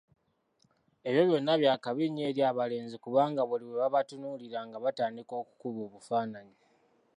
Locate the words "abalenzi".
2.51-2.95